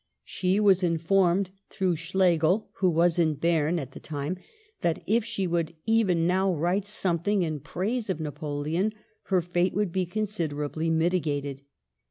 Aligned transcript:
She 0.23 0.59
was 0.59 0.81
informed 0.81 1.51
through 1.69 1.95
Schlegel, 1.95 2.69
who 2.77 2.89
was 2.89 3.19
in 3.19 3.35
Berne 3.35 3.77
at 3.77 3.91
the 3.91 3.99
time, 3.99 4.37
that 4.81 5.03
if 5.05 5.23
she 5.23 5.45
would 5.45 5.75
even 5.85 6.25
now 6.25 6.51
write 6.51 6.87
some 6.87 7.19
thing 7.19 7.43
in 7.43 7.59
praise 7.59 8.09
of 8.09 8.19
Napoleon 8.19 8.93
her 9.25 9.43
fate 9.43 9.75
would 9.75 9.91
be. 9.91 10.07
considerably 10.07 10.89
mitigated. 10.89 11.61